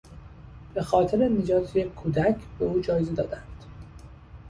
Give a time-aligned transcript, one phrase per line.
[0.73, 3.65] به خاطرنجات یک کودک به او جایزه دادند.